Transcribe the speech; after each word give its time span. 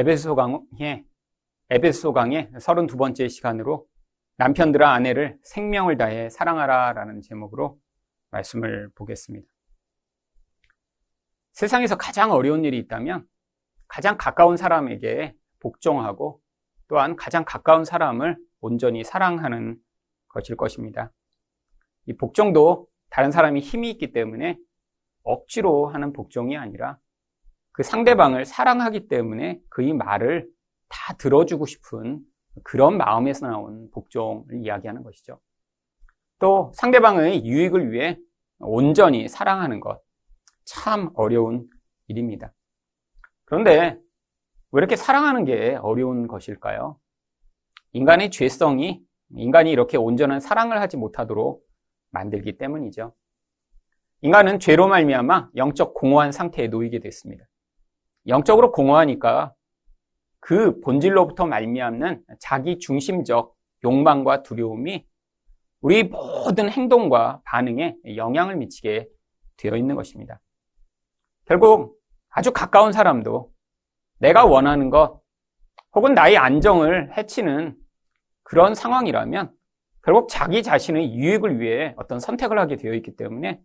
에베소 0.00 0.36
강의, 0.36 1.04
에베소 1.70 2.12
강의 2.12 2.48
32번째 2.52 3.28
시간으로 3.28 3.88
남편들아 4.36 4.92
아내를 4.92 5.40
생명을 5.42 5.96
다해 5.96 6.30
사랑하라 6.30 6.92
라는 6.92 7.20
제목으로 7.20 7.80
말씀을 8.30 8.90
보겠습니다. 8.94 9.48
세상에서 11.50 11.96
가장 11.96 12.30
어려운 12.30 12.64
일이 12.64 12.78
있다면 12.78 13.26
가장 13.88 14.16
가까운 14.16 14.56
사람에게 14.56 15.34
복종하고 15.58 16.40
또한 16.86 17.16
가장 17.16 17.44
가까운 17.44 17.84
사람을 17.84 18.38
온전히 18.60 19.02
사랑하는 19.02 19.80
것일 20.28 20.54
것입니다. 20.56 21.10
이 22.06 22.16
복종도 22.16 22.86
다른 23.10 23.32
사람이 23.32 23.58
힘이 23.58 23.90
있기 23.90 24.12
때문에 24.12 24.58
억지로 25.24 25.88
하는 25.88 26.12
복종이 26.12 26.56
아니라 26.56 27.00
그 27.78 27.84
상대방을 27.84 28.44
사랑하기 28.44 29.06
때문에 29.06 29.60
그의 29.68 29.92
말을 29.92 30.48
다 30.88 31.14
들어주고 31.16 31.66
싶은 31.66 32.18
그런 32.64 32.96
마음에서 32.96 33.46
나온 33.46 33.88
복종을 33.92 34.64
이야기하는 34.64 35.04
것이죠. 35.04 35.38
또 36.40 36.72
상대방의 36.74 37.46
유익을 37.46 37.92
위해 37.92 38.18
온전히 38.58 39.28
사랑하는 39.28 39.78
것. 39.78 40.02
참 40.64 41.10
어려운 41.14 41.70
일입니다. 42.08 42.52
그런데 43.44 43.96
왜 44.72 44.78
이렇게 44.78 44.96
사랑하는 44.96 45.44
게 45.44 45.76
어려운 45.76 46.26
것일까요? 46.26 46.98
인간의 47.92 48.32
죄성이 48.32 49.04
인간이 49.36 49.70
이렇게 49.70 49.96
온전한 49.96 50.40
사랑을 50.40 50.80
하지 50.80 50.96
못하도록 50.96 51.64
만들기 52.10 52.58
때문이죠. 52.58 53.14
인간은 54.22 54.58
죄로 54.58 54.88
말미암아 54.88 55.50
영적 55.54 55.94
공허한 55.94 56.32
상태에 56.32 56.66
놓이게 56.66 56.98
됐습니다. 56.98 57.44
영적으로 58.28 58.72
공허하니까 58.72 59.54
그 60.40 60.80
본질로부터 60.80 61.46
말미암는 61.46 62.22
자기 62.38 62.78
중심적 62.78 63.54
욕망과 63.84 64.42
두려움이 64.42 65.06
우리 65.80 66.04
모든 66.04 66.68
행동과 66.68 67.42
반응에 67.44 67.96
영향을 68.16 68.56
미치게 68.56 69.08
되어 69.56 69.76
있는 69.76 69.94
것입니다. 69.94 70.40
결국 71.46 71.98
아주 72.28 72.52
가까운 72.52 72.92
사람도 72.92 73.50
내가 74.18 74.44
원하는 74.44 74.90
것 74.90 75.20
혹은 75.94 76.14
나의 76.14 76.36
안정을 76.36 77.16
해치는 77.16 77.76
그런 78.42 78.74
상황이라면 78.74 79.52
결국 80.02 80.28
자기 80.28 80.62
자신의 80.62 81.14
유익을 81.14 81.60
위해 81.60 81.94
어떤 81.96 82.20
선택을 82.20 82.58
하게 82.58 82.76
되어 82.76 82.94
있기 82.94 83.16
때문에 83.16 83.60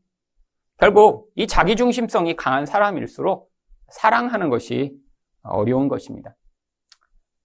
결국 0.78 1.32
이 1.36 1.48
자기중심성이 1.48 2.36
강한 2.36 2.66
사람일수록 2.66 3.53
사랑하는 3.94 4.50
것이 4.50 4.96
어려운 5.44 5.88
것입니다. 5.88 6.36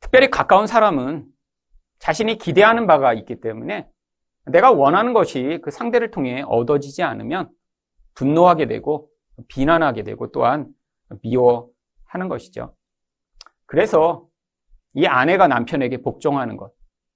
특별히 0.00 0.30
가까운 0.30 0.66
사람은 0.66 1.26
자신이 1.98 2.38
기대하는 2.38 2.86
바가 2.86 3.12
있기 3.14 3.40
때문에 3.40 3.88
내가 4.46 4.72
원하는 4.72 5.12
것이 5.12 5.58
그 5.62 5.70
상대를 5.70 6.10
통해 6.10 6.42
얻어지지 6.46 7.02
않으면 7.02 7.50
분노하게 8.14 8.66
되고 8.66 9.10
비난하게 9.48 10.04
되고 10.04 10.32
또한 10.32 10.68
미워하는 11.22 12.28
것이죠. 12.28 12.74
그래서 13.66 14.26
이 14.94 15.06
아내가 15.06 15.48
남편에게 15.48 15.98
복종하는 15.98 16.56
것, 16.56 16.72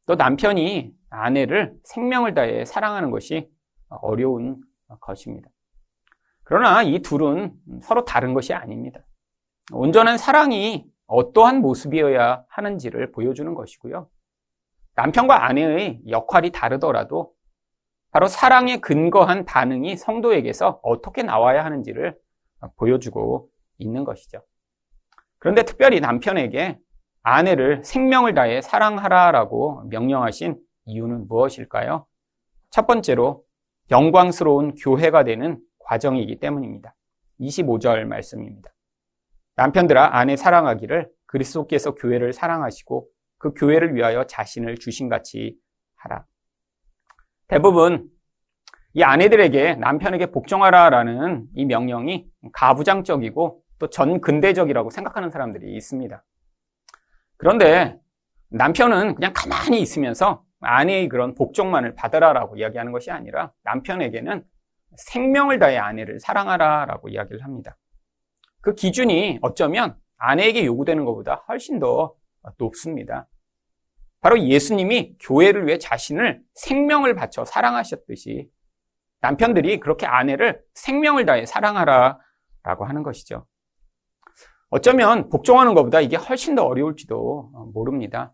또 0.06 0.14
남편이 0.14 0.92
아내를 1.08 1.74
생명을 1.84 2.34
다해 2.34 2.64
사랑하는 2.66 3.10
것이 3.10 3.50
어려운 3.88 4.60
것입니다. 5.00 5.48
그러나 6.44 6.82
이 6.82 7.00
둘은 7.00 7.54
서로 7.82 8.04
다른 8.04 8.34
것이 8.34 8.52
아닙니다. 8.52 9.00
온전한 9.70 10.18
사랑이 10.18 10.84
어떠한 11.06 11.60
모습이어야 11.60 12.44
하는지를 12.48 13.12
보여주는 13.12 13.54
것이고요. 13.54 14.08
남편과 14.94 15.44
아내의 15.46 16.00
역할이 16.08 16.50
다르더라도 16.50 17.32
바로 18.10 18.26
사랑에 18.26 18.78
근거한 18.78 19.44
반응이 19.44 19.96
성도에게서 19.96 20.80
어떻게 20.82 21.22
나와야 21.22 21.64
하는지를 21.64 22.18
보여주고 22.76 23.48
있는 23.78 24.04
것이죠. 24.04 24.42
그런데 25.38 25.64
특별히 25.64 26.00
남편에게 26.00 26.78
아내를 27.22 27.84
생명을 27.84 28.34
다해 28.34 28.60
사랑하라라고 28.60 29.84
명령하신 29.88 30.58
이유는 30.86 31.28
무엇일까요? 31.28 32.06
첫 32.70 32.86
번째로 32.86 33.44
영광스러운 33.90 34.74
교회가 34.74 35.24
되는 35.24 35.60
과정이기 35.78 36.38
때문입니다. 36.38 36.94
25절 37.40 38.04
말씀입니다. 38.04 38.70
남편들아 39.56 40.16
아내 40.16 40.36
사랑하기를 40.36 41.10
그리스도께서 41.26 41.94
교회를 41.94 42.32
사랑하시고 42.32 43.08
그 43.38 43.52
교회를 43.54 43.94
위하여 43.94 44.24
자신을 44.24 44.76
주신같이 44.76 45.56
하라. 45.96 46.26
대부분 47.48 48.08
이 48.94 49.02
아내들에게 49.02 49.76
남편에게 49.76 50.26
복종하라라는 50.26 51.46
이 51.54 51.64
명령이 51.64 52.26
가부장적이고 52.52 53.62
또 53.78 53.90
전근대적이라고 53.90 54.90
생각하는 54.90 55.30
사람들이 55.30 55.74
있습니다. 55.74 56.22
그런데 57.36 57.98
남편은 58.50 59.14
그냥 59.14 59.32
가만히 59.34 59.80
있으면서 59.80 60.44
아내의 60.60 61.08
그런 61.08 61.34
복종만을 61.34 61.94
받으라라고 61.94 62.56
이야기하는 62.56 62.92
것이 62.92 63.10
아니라 63.10 63.52
남편에게는 63.64 64.44
생명을 64.96 65.58
다해 65.58 65.78
아내를 65.78 66.20
사랑하라라고 66.20 67.08
이야기를 67.08 67.42
합니다. 67.42 67.76
그 68.62 68.74
기준이 68.74 69.40
어쩌면 69.42 69.96
아내에게 70.16 70.64
요구되는 70.64 71.04
것보다 71.04 71.44
훨씬 71.48 71.78
더 71.78 72.14
높습니다. 72.58 73.28
바로 74.20 74.40
예수님이 74.40 75.16
교회를 75.20 75.66
위해 75.66 75.78
자신을 75.78 76.40
생명을 76.54 77.14
바쳐 77.16 77.44
사랑하셨듯이 77.44 78.48
남편들이 79.20 79.80
그렇게 79.80 80.06
아내를 80.06 80.62
생명을 80.74 81.26
다해 81.26 81.44
사랑하라 81.44 82.20
라고 82.62 82.84
하는 82.84 83.02
것이죠. 83.02 83.46
어쩌면 84.70 85.28
복종하는 85.28 85.74
것보다 85.74 86.00
이게 86.00 86.16
훨씬 86.16 86.54
더 86.54 86.64
어려울지도 86.64 87.70
모릅니다. 87.74 88.32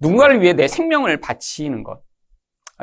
누군가를 0.00 0.40
위해 0.40 0.52
내 0.52 0.68
생명을 0.68 1.20
바치는 1.20 1.82
것. 1.82 2.00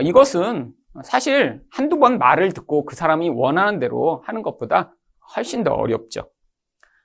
이것은 0.01 0.73
사실 1.03 1.61
한두 1.71 1.99
번 1.99 2.17
말을 2.17 2.51
듣고 2.51 2.85
그 2.85 2.95
사람이 2.95 3.29
원하는 3.29 3.79
대로 3.79 4.23
하는 4.25 4.41
것보다 4.41 4.93
훨씬 5.35 5.63
더 5.63 5.73
어렵죠. 5.73 6.29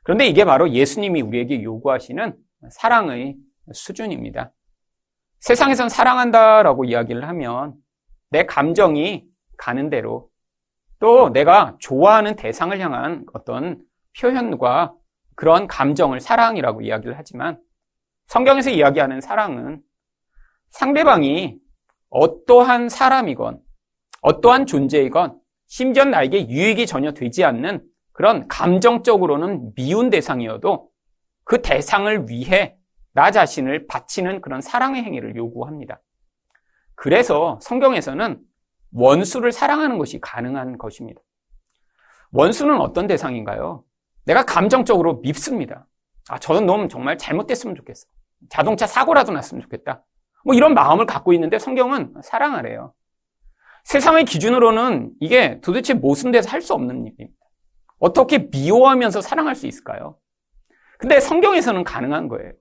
그런데 0.02 0.26
이게 0.26 0.44
바로 0.44 0.70
예수님이 0.70 1.20
우리에게 1.22 1.62
요구하시는 1.62 2.36
사랑의 2.70 3.36
수준입니다. 3.72 4.52
세상에선 5.40 5.88
사랑한다라고 5.88 6.84
이야기를 6.84 7.26
하면 7.28 7.74
내 8.30 8.46
감정이 8.46 9.26
가는 9.58 9.90
대로 9.90 10.30
또 10.98 11.30
내가 11.30 11.76
좋아하는 11.80 12.36
대상을 12.36 12.78
향한 12.80 13.24
어떤 13.32 13.82
표현과 14.18 14.94
그런 15.34 15.66
감정을 15.66 16.20
사랑이라고 16.20 16.82
이야기를 16.82 17.16
하지만 17.18 17.60
성경에서 18.26 18.70
이야기하는 18.70 19.20
사랑은 19.20 19.82
상대방이 20.70 21.58
어떠한 22.08 22.88
사람이건 22.88 23.60
어떠한 24.22 24.66
존재이건 24.66 25.38
심지어 25.66 26.04
나에게 26.04 26.48
유익이 26.48 26.86
전혀 26.86 27.12
되지 27.12 27.44
않는 27.44 27.84
그런 28.16 28.48
감정적으로는 28.48 29.74
미운 29.74 30.08
대상이어도 30.08 30.88
그 31.44 31.60
대상을 31.60 32.30
위해 32.30 32.74
나 33.12 33.30
자신을 33.30 33.86
바치는 33.88 34.40
그런 34.40 34.62
사랑의 34.62 35.04
행위를 35.04 35.36
요구합니다. 35.36 36.00
그래서 36.94 37.58
성경에서는 37.60 38.40
원수를 38.94 39.52
사랑하는 39.52 39.98
것이 39.98 40.18
가능한 40.18 40.78
것입니다. 40.78 41.20
원수는 42.32 42.80
어떤 42.80 43.06
대상인가요? 43.06 43.84
내가 44.24 44.46
감정적으로 44.46 45.16
밉습니다. 45.16 45.86
아, 46.30 46.38
저는 46.38 46.64
놈 46.64 46.88
정말 46.88 47.18
잘못됐으면 47.18 47.76
좋겠어. 47.76 48.06
자동차 48.48 48.86
사고라도 48.86 49.32
났으면 49.32 49.60
좋겠다. 49.60 50.02
뭐 50.42 50.54
이런 50.54 50.72
마음을 50.72 51.04
갖고 51.04 51.34
있는데 51.34 51.58
성경은 51.58 52.14
사랑하래요. 52.22 52.94
세상의 53.84 54.24
기준으로는 54.24 55.12
이게 55.20 55.60
도대체 55.60 55.92
데서 56.32 56.48
할 56.48 56.62
수 56.62 56.72
없는 56.72 57.04
일입니다. 57.04 57.45
어떻게 57.98 58.48
미워하면서 58.50 59.20
사랑할 59.20 59.54
수 59.54 59.66
있을까요? 59.66 60.16
근데 60.98 61.20
성경에서는 61.20 61.84
가능한 61.84 62.28
거예요. 62.28 62.52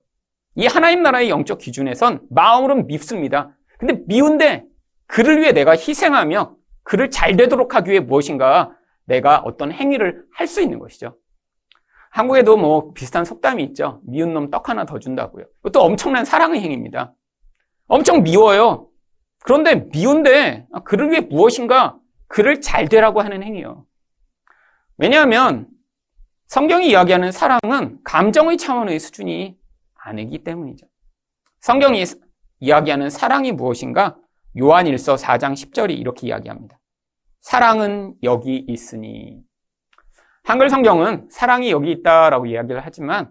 이 0.54 0.66
하나님 0.66 1.02
나라의 1.02 1.28
영적 1.30 1.58
기준에선 1.58 2.20
마음으로는 2.30 2.86
밉습니다. 2.86 3.54
근데 3.78 4.00
미운데 4.06 4.64
그를 5.06 5.40
위해 5.40 5.52
내가 5.52 5.72
희생하며 5.72 6.54
그를 6.82 7.10
잘 7.10 7.36
되도록 7.36 7.74
하기 7.74 7.90
위해 7.90 8.00
무엇인가 8.00 8.72
내가 9.04 9.38
어떤 9.38 9.72
행위를 9.72 10.24
할 10.34 10.46
수 10.46 10.60
있는 10.62 10.78
것이죠. 10.78 11.16
한국에도 12.10 12.56
뭐 12.56 12.92
비슷한 12.94 13.24
속담이 13.24 13.62
있죠. 13.64 14.00
미운 14.04 14.32
놈 14.32 14.50
떡 14.50 14.68
하나 14.68 14.86
더 14.86 14.98
준다고요. 14.98 15.44
이것도 15.60 15.82
엄청난 15.82 16.24
사랑의 16.24 16.62
행위입니다. 16.62 17.12
엄청 17.88 18.22
미워요. 18.22 18.88
그런데 19.44 19.86
미운데 19.92 20.66
그를 20.84 21.10
위해 21.10 21.20
무엇인가 21.20 21.98
그를 22.26 22.60
잘 22.60 22.88
되라고 22.88 23.20
하는 23.20 23.42
행위요. 23.42 23.84
왜냐하면 24.98 25.68
성경이 26.46 26.88
이야기하는 26.88 27.32
사랑은 27.32 27.98
감정의 28.04 28.56
차원의 28.56 28.98
수준이 28.98 29.56
아니기 29.94 30.42
때문이죠. 30.44 30.86
성경이 31.60 32.04
이야기하는 32.60 33.10
사랑이 33.10 33.52
무엇인가? 33.52 34.16
요한 34.58 34.86
1서 34.86 35.18
4장 35.18 35.52
10절이 35.52 35.98
이렇게 35.98 36.28
이야기합니다. 36.28 36.78
사랑은 37.40 38.14
여기 38.22 38.56
있으니. 38.68 39.42
한글 40.44 40.70
성경은 40.70 41.28
사랑이 41.30 41.70
여기 41.70 41.90
있다라고 41.90 42.46
이야기를 42.46 42.80
하지만 42.82 43.30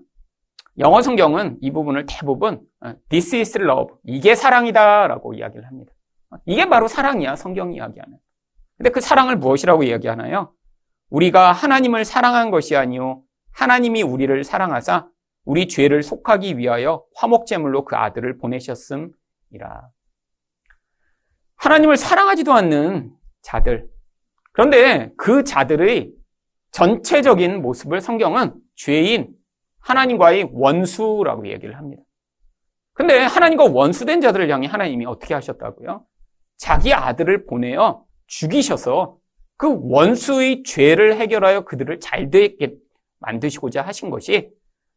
영어 0.78 1.02
성경은 1.02 1.58
이 1.62 1.72
부분을 1.72 2.06
대부분 2.06 2.62
어, 2.82 2.94
This 3.10 3.36
is 3.36 3.58
love. 3.58 3.96
이게 4.04 4.36
사랑이다라고 4.36 5.34
이야기를 5.34 5.66
합니다. 5.66 5.94
이게 6.46 6.68
바로 6.68 6.88
사랑이야. 6.88 7.38
성경이 7.38 7.78
이야기하는. 7.78 8.18
근데 8.78 8.90
그 8.90 9.00
사랑을 9.00 9.38
무엇이라고 9.38 9.84
이야기하나요? 9.84 10.54
우리가 11.10 11.52
하나님을 11.52 12.06
사랑한 12.06 12.52
것이 12.52 12.76
아니요 12.76 13.22
하나님이 13.52 14.04
우리를 14.04 14.44
사랑하사 14.44 15.08
우리 15.46 15.68
죄를 15.68 16.04
속하기 16.04 16.58
위하여 16.58 17.06
화목제물로 17.16 17.86
그 17.86 17.96
아들을 17.96 18.38
보내셨음이라. 18.40 19.12
하나님을 21.58 21.98
사랑하지도 21.98 22.52
않는 22.52 23.14
자들. 23.42 23.88
그런데 24.52 25.12
그 25.18 25.44
자들의 25.44 26.12
전체적인 26.72 27.62
모습을 27.62 28.02
성경은 28.02 28.56
죄인, 28.76 29.34
하나님과의 29.80 30.50
원수라고 30.52 31.48
얘기를 31.48 31.78
합니다. 31.78 32.02
근데 32.94 33.20
하나님과 33.20 33.66
원수된 33.66 34.22
자들을 34.22 34.50
향해 34.50 34.68
하나님이 34.68 35.06
어떻게 35.06 35.34
하셨다고요? 35.34 36.06
자기 36.58 36.94
아들을 36.94 37.46
보내어 37.46 38.04
죽이셔서 38.28 39.18
그 39.58 39.78
원수의 39.82 40.64
죄를 40.64 41.18
해결하여 41.18 41.62
그들을 41.62 42.00
잘 42.00 42.30
되게 42.30 42.76
만드시고자 43.20 43.82
하신 43.82 44.10
것이 44.10 44.50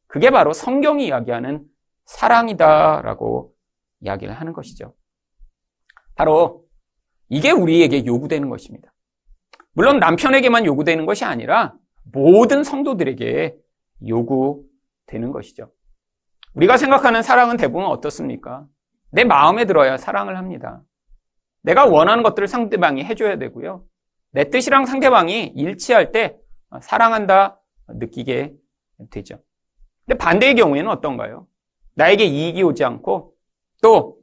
그게 0.06 0.30
바로 0.30 0.52
성경이 0.52 1.06
이야기하는 1.06 1.64
사랑이다라고 2.06 3.52
이야기를 4.00 4.34
하는 4.34 4.52
것이죠. 4.52 4.94
바로 6.14 6.64
이게 7.28 7.50
우리에게 7.50 8.04
요구되는 8.06 8.48
것입니다. 8.48 8.92
물론 9.72 9.98
남편에게만 10.00 10.64
요구되는 10.64 11.06
것이 11.06 11.24
아니라 11.24 11.74
모든 12.12 12.64
성도들에게 12.64 13.56
요구되는 14.08 15.30
것이죠. 15.32 15.70
우리가 16.54 16.76
생각하는 16.76 17.22
사랑은 17.22 17.56
대부분 17.56 17.84
어떻습니까? 17.84 18.66
내 19.10 19.24
마음에 19.24 19.66
들어야 19.66 19.96
사랑을 19.96 20.36
합니다. 20.36 20.82
내가 21.62 21.86
원하는 21.86 22.22
것들을 22.22 22.48
상대방이 22.48 23.04
해줘야 23.04 23.36
되고요. 23.38 23.84
내 24.30 24.50
뜻이랑 24.50 24.86
상대방이 24.86 25.46
일치할 25.56 26.12
때 26.12 26.36
사랑한다 26.82 27.60
느끼게 27.88 28.54
되죠. 29.10 29.40
근데 30.06 30.18
반대의 30.18 30.54
경우에는 30.54 30.90
어떤가요? 30.90 31.46
나에게 31.94 32.24
이익이 32.24 32.62
오지 32.62 32.84
않고 32.84 33.34
또 33.82 34.18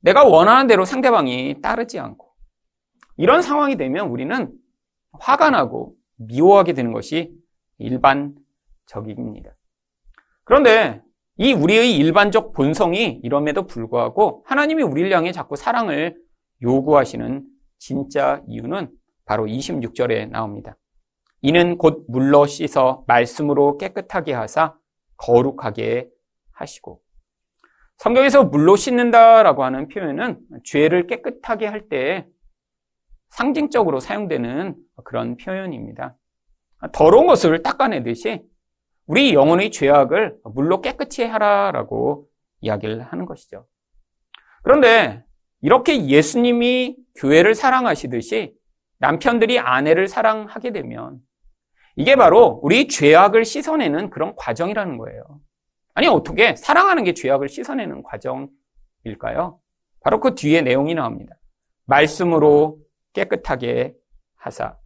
내가 0.00 0.24
원하는 0.24 0.66
대로 0.66 0.84
상대방이 0.84 1.60
따르지 1.60 1.98
않고 1.98 2.32
이런 3.16 3.42
상황이 3.42 3.76
되면 3.76 4.08
우리는 4.08 4.52
화가 5.12 5.50
나고 5.50 5.94
미워하게 6.16 6.72
되는 6.72 6.92
것이 6.92 7.32
일반적입니다. 7.78 9.54
그런데 10.44 11.02
이 11.36 11.52
우리의 11.52 11.96
일반적 11.96 12.52
본성이 12.52 13.20
이럼에도 13.22 13.66
불구하고 13.66 14.44
하나님이 14.46 14.82
우리를 14.82 15.10
향해 15.12 15.32
자꾸 15.32 15.56
사랑을 15.56 16.16
요구하시는 16.62 17.46
진짜 17.78 18.42
이유는 18.46 18.90
바로 19.30 19.46
26절에 19.46 20.28
나옵니다. 20.28 20.76
이는 21.40 21.78
곧 21.78 22.04
물로 22.08 22.46
씻어 22.46 23.04
말씀으로 23.06 23.78
깨끗하게 23.78 24.32
하사 24.32 24.74
거룩하게 25.18 26.08
하시고 26.50 27.00
성경에서 27.98 28.42
물로 28.42 28.74
씻는다라고 28.74 29.62
하는 29.62 29.86
표현은 29.86 30.40
죄를 30.64 31.06
깨끗하게 31.06 31.68
할 31.68 31.88
때 31.88 32.26
상징적으로 33.28 34.00
사용되는 34.00 34.74
그런 35.04 35.36
표현입니다. 35.36 36.16
더러운 36.90 37.28
것을 37.28 37.62
닦아내듯이 37.62 38.42
우리 39.06 39.32
영혼의 39.32 39.70
죄악을 39.70 40.38
물로 40.42 40.80
깨끗이 40.80 41.22
하라라고 41.22 42.26
이야기를 42.62 43.00
하는 43.00 43.26
것이죠. 43.26 43.68
그런데 44.64 45.22
이렇게 45.60 46.06
예수님이 46.06 46.96
교회를 47.14 47.54
사랑하시듯이 47.54 48.58
남편들이 49.00 49.58
아내를 49.58 50.06
사랑하게 50.06 50.72
되면 50.72 51.18
이게 51.96 52.16
바로 52.16 52.60
우리 52.62 52.86
죄악을 52.86 53.44
씻어내는 53.44 54.10
그런 54.10 54.34
과정이라는 54.36 54.96
거예요. 54.98 55.22
아니, 55.94 56.06
어떻게 56.06 56.54
사랑하는 56.54 57.04
게 57.04 57.14
죄악을 57.14 57.48
씻어내는 57.48 58.02
과정일까요? 58.04 59.58
바로 60.02 60.20
그 60.20 60.34
뒤에 60.34 60.62
내용이 60.62 60.94
나옵니다. 60.94 61.34
말씀으로 61.86 62.78
깨끗하게 63.12 63.94
하사. 64.36 64.76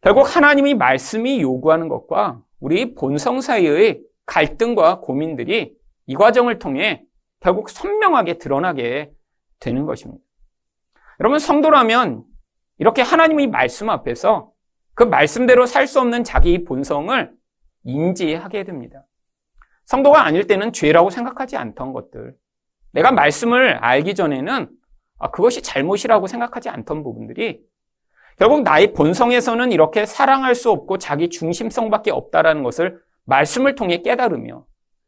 결국 0.00 0.34
하나님이 0.34 0.74
말씀이 0.74 1.40
요구하는 1.40 1.88
것과 1.88 2.42
우리 2.60 2.94
본성 2.94 3.40
사이의 3.40 4.02
갈등과 4.26 5.00
고민들이 5.00 5.76
이 6.06 6.14
과정을 6.14 6.58
통해 6.58 7.04
결국 7.40 7.70
선명하게 7.70 8.38
드러나게 8.38 9.12
되는 9.60 9.86
것입니다. 9.86 10.22
여러분, 11.20 11.38
성도라면 11.38 12.24
이렇게 12.78 13.02
하나님의 13.02 13.48
말씀 13.48 13.90
앞에서 13.90 14.52
그 14.94 15.02
말씀대로 15.04 15.66
살 15.66 15.86
수 15.86 16.00
없는 16.00 16.24
자기 16.24 16.64
본성을 16.64 17.32
인지하게 17.84 18.64
됩니다. 18.64 19.04
성도가 19.84 20.24
아닐 20.24 20.46
때는 20.46 20.72
죄라고 20.72 21.10
생각하지 21.10 21.56
않던 21.56 21.92
것들. 21.92 22.34
내가 22.92 23.12
말씀을 23.12 23.76
알기 23.76 24.14
전에는 24.14 24.68
아, 25.18 25.30
그것이 25.30 25.62
잘못이라고 25.62 26.26
생각하지 26.26 26.68
않던 26.68 27.02
부분들이 27.02 27.60
결국 28.38 28.62
나의 28.62 28.92
본성에서는 28.92 29.72
이렇게 29.72 30.06
사랑할 30.06 30.54
수 30.54 30.70
없고 30.70 30.98
자기 30.98 31.28
중심성밖에 31.28 32.10
없다라는 32.12 32.62
것을 32.62 33.00
말씀을 33.24 33.74
통해 33.74 34.02
깨달으며 34.02 34.64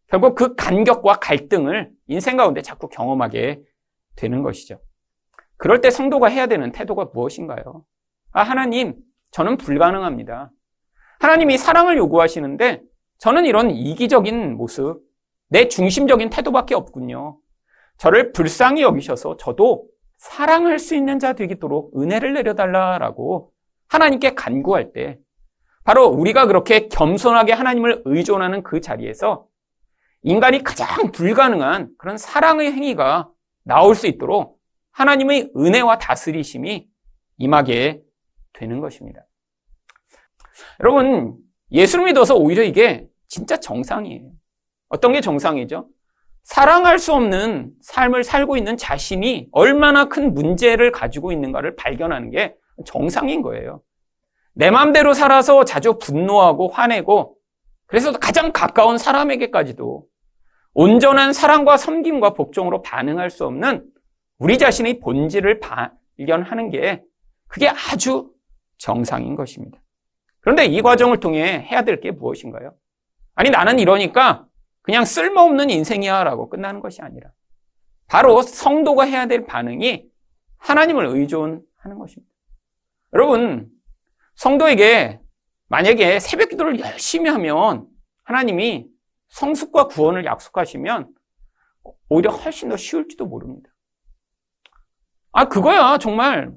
결국 0.09 0.35
그 0.35 0.57
간격과 0.57 1.15
갈등을 1.21 1.91
인생 2.09 2.37
가운데 2.37 2.61
자꾸 2.63 2.89
경험하게 2.89 3.61
되는 4.17 4.43
것이죠. 4.43 4.81
그럴 5.61 5.83
때 5.83 5.91
성도가 5.91 6.29
해야 6.29 6.47
되는 6.47 6.73
태도가 6.73 7.11
무엇인가요? 7.13 7.85
아, 8.33 8.43
하나님, 8.43 8.97
저는 9.31 9.59
불가능합니다. 9.59 10.51
하나님이 11.21 11.59
사랑을 11.59 11.99
요구하시는데 11.99 12.81
저는 13.19 13.45
이런 13.45 13.71
이기적인 13.71 14.57
모습, 14.57 15.03
내 15.51 15.69
중심적인 15.69 16.31
태도밖에 16.31 16.75
없군요. 16.75 17.37
저를 17.99 18.33
불쌍히 18.33 18.81
여기셔서 18.81 19.37
저도 19.37 19.85
사랑할 20.17 20.79
수 20.79 20.95
있는 20.95 21.19
자 21.19 21.35
되도록 21.35 21.93
은혜를 21.95 22.33
내려달라라고 22.33 23.53
하나님께 23.89 24.35
간구할 24.35 24.95
때 24.95 25.19
바로 25.85 26.07
우리가 26.07 26.47
그렇게 26.47 26.89
겸손하게 26.89 27.53
하나님을 27.53 28.01
의존하는 28.07 28.63
그 28.63 28.81
자리에서 28.81 29.45
인간이 30.23 30.63
가장 30.63 31.13
불가능한 31.13 31.91
그런 31.99 32.17
사랑의 32.17 32.73
행위가 32.73 33.29
나올 33.63 33.95
수 33.95 34.07
있도록 34.07 34.60
하나님의 35.01 35.53
은혜와 35.57 35.99
다스리심이 35.99 36.87
임하게 37.39 38.03
되는 38.53 38.81
것입니다. 38.81 39.25
여러분, 40.81 41.39
예수를 41.73 42.05
믿어서 42.05 42.35
오히려 42.35 42.63
이게 42.63 43.07
진짜 43.27 43.57
정상이에요. 43.57 44.31
어떤 44.91 45.13
게 45.13 45.23
정상이죠? 45.23 45.89
사랑할 46.43 46.99
수 46.99 47.15
없는 47.15 47.73
삶을 47.81 48.25
살고 48.25 48.59
있는 48.59 48.77
자신이 48.77 49.49
얼마나 49.53 50.07
큰 50.07 50.35
문제를 50.35 50.91
가지고 50.93 51.33
있는가를 51.33 51.77
발견하는 51.77 52.31
게 52.31 52.55
정상인 52.85 53.41
거예요. 53.41 53.83
내 54.53 54.71
마음대로 54.71 55.15
살아서 55.15 55.65
자주 55.65 55.97
분노하고 55.99 56.69
화내고 56.69 57.37
그래서 57.87 58.13
가장 58.13 58.53
가까운 58.53 58.99
사람에게까지도 58.99 60.05
온전한 60.75 61.33
사랑과 61.33 61.79
섬김과 61.79 62.35
복종으로 62.35 62.83
반응할 62.83 63.31
수 63.31 63.47
없는 63.47 63.91
우리 64.41 64.57
자신의 64.57 65.01
본질을 65.01 65.61
발견하는 65.61 66.71
게 66.71 67.05
그게 67.47 67.69
아주 67.69 68.33
정상인 68.79 69.37
것입니다. 69.37 69.79
그런데 70.41 70.65
이 70.65 70.81
과정을 70.81 71.21
통해 71.21 71.67
해야 71.71 71.83
될 71.83 72.01
게 72.01 72.11
무엇인가요? 72.11 72.75
아니, 73.35 73.51
나는 73.51 73.79
이러니까 73.79 74.47
그냥 74.81 75.05
쓸모없는 75.05 75.69
인생이야 75.69 76.25
라고 76.25 76.49
끝나는 76.49 76.81
것이 76.81 77.03
아니라 77.03 77.31
바로 78.07 78.41
성도가 78.41 79.05
해야 79.05 79.27
될 79.27 79.45
반응이 79.45 80.09
하나님을 80.57 81.07
의존하는 81.07 81.99
것입니다. 81.99 82.33
여러분, 83.13 83.71
성도에게 84.37 85.21
만약에 85.69 86.19
새벽 86.19 86.49
기도를 86.49 86.81
열심히 86.81 87.29
하면 87.29 87.87
하나님이 88.25 88.89
성숙과 89.29 89.89
구원을 89.89 90.25
약속하시면 90.25 91.13
오히려 92.09 92.31
훨씬 92.31 92.71
더 92.71 92.77
쉬울지도 92.79 93.27
모릅니다. 93.27 93.70
아, 95.33 95.47
그거야. 95.47 95.99
정말 95.99 96.53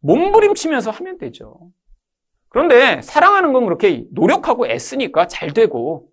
몸부림치면서 0.00 0.90
하면 0.90 1.18
되죠. 1.18 1.70
그런데 2.48 3.02
사랑하는 3.02 3.52
건 3.52 3.64
그렇게 3.64 4.04
노력하고 4.12 4.66
애쓰니까 4.66 5.26
잘 5.26 5.52
되고, 5.52 6.08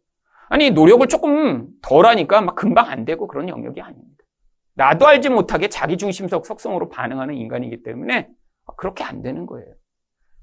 아니, 0.50 0.70
노력을 0.72 1.06
조금 1.08 1.68
덜 1.82 2.06
하니까 2.06 2.42
막 2.42 2.56
금방 2.56 2.90
안 2.90 3.06
되고 3.06 3.28
그런 3.28 3.50
영역이 3.50 3.82
아닙니다. 3.82 4.24
나도 4.76 5.08
알지 5.08 5.30
못하게 5.30 5.70
자기중심적 5.70 6.46
속성으로 6.46 6.90
반응하는 6.90 7.36
인간이기 7.36 7.84
때문에 7.84 8.30
그렇게 8.78 9.04
안 9.04 9.22
되는 9.22 9.46
거예요. 9.46 9.74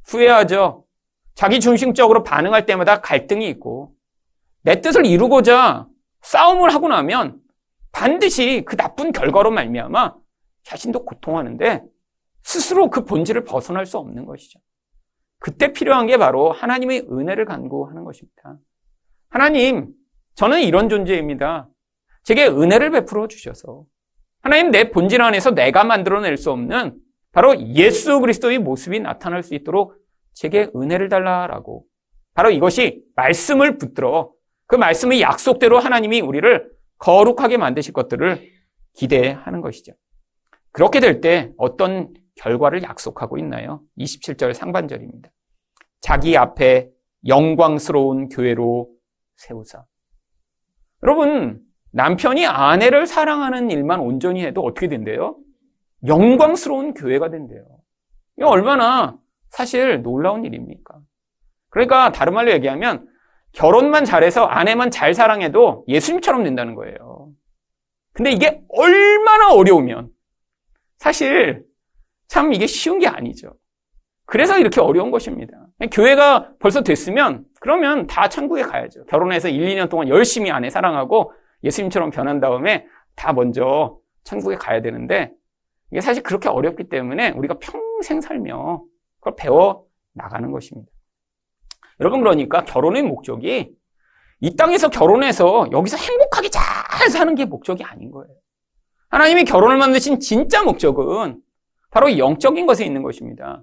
후회하죠. 0.06 0.84
자기중심적으로 1.34 2.22
반응할 2.22 2.66
때마다 2.66 3.00
갈등이 3.00 3.48
있고, 3.50 3.94
내 4.62 4.80
뜻을 4.80 5.06
이루고자 5.06 5.86
싸움을 6.22 6.72
하고 6.72 6.88
나면 6.88 7.40
반드시 7.90 8.62
그 8.64 8.76
나쁜 8.76 9.12
결과로 9.12 9.50
말미암아 9.50 10.14
자신도 10.64 11.04
고통하는데 11.04 11.82
스스로 12.42 12.90
그 12.90 13.04
본질을 13.04 13.44
벗어날 13.44 13.86
수 13.86 13.98
없는 13.98 14.24
것이죠. 14.24 14.60
그때 15.38 15.72
필요한 15.72 16.06
게 16.06 16.16
바로 16.16 16.52
하나님의 16.52 17.06
은혜를 17.10 17.44
간구하는 17.44 18.04
것입니다. 18.04 18.58
하나님, 19.28 19.88
저는 20.34 20.62
이런 20.62 20.88
존재입니다. 20.88 21.68
제게 22.22 22.46
은혜를 22.46 22.90
베풀어 22.90 23.26
주셔서 23.28 23.84
하나님 24.40 24.70
내 24.70 24.90
본질 24.90 25.20
안에서 25.20 25.52
내가 25.52 25.84
만들어낼 25.84 26.36
수 26.36 26.50
없는 26.50 26.98
바로 27.32 27.58
예수 27.74 28.20
그리스도의 28.20 28.58
모습이 28.58 29.00
나타날 29.00 29.42
수 29.42 29.54
있도록 29.54 29.96
제게 30.32 30.68
은혜를 30.74 31.08
달라라고 31.08 31.84
바로 32.34 32.50
이것이 32.50 33.02
말씀을 33.16 33.78
붙들어 33.78 34.32
그 34.66 34.76
말씀의 34.76 35.20
약속대로 35.20 35.78
하나님이 35.78 36.20
우리를 36.20 36.70
거룩하게 36.98 37.56
만드실 37.56 37.92
것들을 37.92 38.48
기대하는 38.94 39.60
것이죠. 39.60 39.92
그렇게 40.72 41.00
될 41.00 41.20
때 41.20 41.52
어떤 41.58 42.12
결과를 42.36 42.82
약속하고 42.82 43.38
있나요? 43.38 43.82
27절 43.98 44.54
상반절입니다. 44.54 45.30
자기 46.00 46.36
앞에 46.36 46.90
영광스러운 47.26 48.28
교회로 48.28 48.88
세우사. 49.36 49.84
여러분, 51.02 51.60
남편이 51.92 52.46
아내를 52.46 53.06
사랑하는 53.06 53.70
일만 53.70 54.00
온전히 54.00 54.44
해도 54.44 54.62
어떻게 54.62 54.88
된대요? 54.88 55.36
영광스러운 56.06 56.94
교회가 56.94 57.30
된대요. 57.30 57.64
이거 58.38 58.48
얼마나 58.48 59.18
사실 59.50 60.02
놀라운 60.02 60.44
일입니까? 60.44 60.98
그러니까 61.68 62.10
다른 62.12 62.34
말로 62.34 62.50
얘기하면 62.50 63.06
결혼만 63.52 64.04
잘해서 64.04 64.44
아내만 64.44 64.90
잘 64.90 65.12
사랑해도 65.12 65.84
예수님처럼 65.86 66.42
된다는 66.44 66.74
거예요. 66.74 67.30
근데 68.14 68.30
이게 68.30 68.62
얼마나 68.68 69.52
어려우면 69.52 70.08
사실 71.02 71.64
참 72.28 72.52
이게 72.52 72.68
쉬운 72.68 73.00
게 73.00 73.08
아니죠. 73.08 73.54
그래서 74.24 74.56
이렇게 74.56 74.80
어려운 74.80 75.10
것입니다. 75.10 75.52
교회가 75.90 76.52
벌써 76.60 76.82
됐으면 76.82 77.44
그러면 77.60 78.06
다 78.06 78.28
천국에 78.28 78.62
가야죠. 78.62 79.06
결혼해서 79.06 79.48
1, 79.48 79.66
2년 79.74 79.90
동안 79.90 80.08
열심히 80.08 80.52
아내 80.52 80.70
사랑하고 80.70 81.32
예수님처럼 81.64 82.10
변한 82.10 82.38
다음에 82.38 82.86
다 83.16 83.32
먼저 83.32 83.98
천국에 84.22 84.54
가야 84.54 84.80
되는데 84.80 85.32
이게 85.90 86.00
사실 86.00 86.22
그렇게 86.22 86.48
어렵기 86.48 86.88
때문에 86.88 87.30
우리가 87.30 87.58
평생 87.58 88.20
살며 88.20 88.84
그걸 89.18 89.34
배워 89.36 89.84
나가는 90.12 90.52
것입니다. 90.52 90.88
여러분 91.98 92.20
그러니까 92.20 92.64
결혼의 92.64 93.02
목적이 93.02 93.74
이 94.38 94.56
땅에서 94.56 94.88
결혼해서 94.88 95.66
여기서 95.72 95.96
행복하게 95.96 96.48
잘 96.48 97.10
사는 97.10 97.34
게 97.34 97.44
목적이 97.44 97.82
아닌 97.82 98.12
거예요. 98.12 98.41
하나님이 99.12 99.44
결혼을 99.44 99.76
만드신 99.76 100.20
진짜 100.20 100.62
목적은 100.62 101.36
바로 101.90 102.16
영적인 102.16 102.64
것에 102.64 102.82
있는 102.86 103.02
것입니다. 103.02 103.62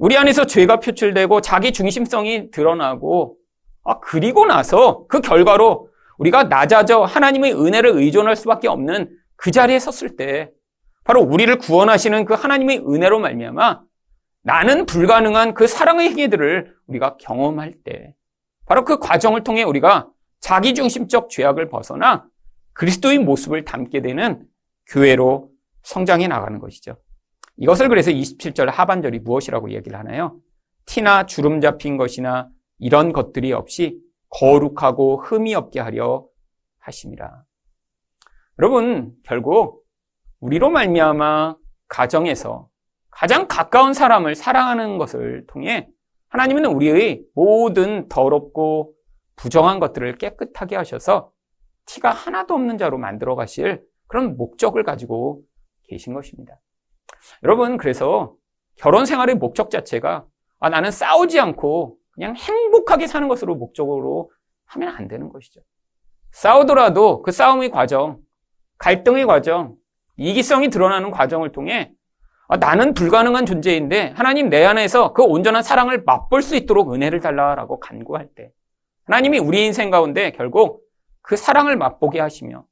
우리 0.00 0.16
안에서 0.16 0.46
죄가 0.46 0.80
표출되고 0.80 1.40
자기 1.42 1.72
중심성이 1.72 2.50
드러나고 2.50 3.36
아, 3.84 4.00
그리고 4.00 4.46
나서 4.46 5.06
그 5.06 5.20
결과로 5.20 5.90
우리가 6.18 6.44
낮아져 6.44 7.02
하나님의 7.02 7.54
은혜를 7.54 7.90
의존할 7.90 8.34
수밖에 8.34 8.66
없는 8.66 9.16
그 9.36 9.52
자리에 9.52 9.78
섰을 9.78 10.16
때 10.16 10.50
바로 11.04 11.22
우리를 11.22 11.56
구원하시는 11.58 12.24
그 12.24 12.34
하나님의 12.34 12.80
은혜로 12.80 13.20
말미암아 13.20 13.80
나는 14.42 14.86
불가능한 14.86 15.54
그 15.54 15.68
사랑의 15.68 16.10
행위들을 16.10 16.74
우리가 16.88 17.16
경험할 17.18 17.74
때 17.84 18.14
바로 18.66 18.84
그 18.84 18.98
과정을 18.98 19.44
통해 19.44 19.62
우리가 19.62 20.08
자기중심적 20.40 21.30
죄악을 21.30 21.68
벗어나 21.68 22.26
그리스도의 22.72 23.20
모습을 23.20 23.64
담게 23.64 24.02
되는 24.02 24.48
교회로 24.88 25.50
성장해 25.82 26.28
나가는 26.28 26.58
것이죠. 26.58 26.96
이것을 27.56 27.88
그래서 27.88 28.10
27절 28.10 28.66
하반절이 28.66 29.20
무엇이라고 29.20 29.70
얘기를 29.70 29.98
하나요? 29.98 30.38
티나 30.86 31.26
주름 31.26 31.60
잡힌 31.60 31.96
것이나 31.96 32.48
이런 32.78 33.12
것들이 33.12 33.52
없이 33.52 34.00
거룩하고 34.28 35.22
흠이 35.22 35.54
없게 35.54 35.80
하려 35.80 36.26
하심이라. 36.80 37.44
여러분 38.58 39.12
결국 39.24 39.84
우리로 40.40 40.70
말미암아 40.70 41.56
가정에서 41.88 42.68
가장 43.10 43.46
가까운 43.46 43.94
사람을 43.94 44.34
사랑하는 44.34 44.98
것을 44.98 45.46
통해 45.46 45.88
하나님은 46.28 46.66
우리의 46.66 47.22
모든 47.34 48.08
더럽고 48.08 48.92
부정한 49.36 49.78
것들을 49.78 50.18
깨끗하게 50.18 50.76
하셔서 50.76 51.30
티가 51.86 52.10
하나도 52.10 52.54
없는 52.54 52.76
자로 52.78 52.98
만들어 52.98 53.36
가실 53.36 53.82
그런 54.06 54.36
목적을 54.36 54.82
가지고 54.82 55.42
계신 55.88 56.14
것입니다. 56.14 56.60
여러분, 57.42 57.76
그래서 57.76 58.34
결혼 58.76 59.06
생활의 59.06 59.36
목적 59.36 59.70
자체가 59.70 60.26
아, 60.60 60.68
나는 60.68 60.90
싸우지 60.90 61.38
않고 61.40 61.96
그냥 62.12 62.34
행복하게 62.36 63.06
사는 63.06 63.26
것으로 63.28 63.56
목적으로 63.56 64.30
하면 64.66 64.94
안 64.94 65.08
되는 65.08 65.28
것이죠. 65.28 65.60
싸우더라도 66.32 67.22
그 67.22 67.32
싸움의 67.32 67.70
과정, 67.70 68.18
갈등의 68.78 69.26
과정, 69.26 69.76
이기성이 70.16 70.68
드러나는 70.68 71.10
과정을 71.10 71.52
통해 71.52 71.92
아, 72.48 72.56
나는 72.56 72.94
불가능한 72.94 73.46
존재인데 73.46 74.12
하나님 74.16 74.48
내 74.48 74.64
안에서 74.64 75.12
그 75.12 75.22
온전한 75.22 75.62
사랑을 75.62 76.02
맛볼 76.04 76.42
수 76.42 76.56
있도록 76.56 76.92
은혜를 76.92 77.20
달라라고 77.20 77.80
간구할 77.80 78.28
때 78.34 78.50
하나님이 79.04 79.38
우리 79.38 79.64
인생 79.64 79.90
가운데 79.90 80.30
결국 80.32 80.82
그 81.22 81.36
사랑을 81.36 81.76
맛보게 81.76 82.20
하시며 82.20 82.64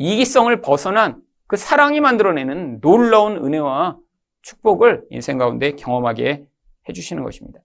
이기성을 0.00 0.60
벗어난 0.60 1.20
그 1.48 1.56
사랑이 1.56 2.00
만들어내는 2.00 2.80
놀라운 2.80 3.36
은혜와 3.44 3.98
축복을 4.42 5.04
인생 5.10 5.38
가운데 5.38 5.72
경험하게 5.72 6.46
해주시는 6.88 7.24
것입니다. 7.24 7.58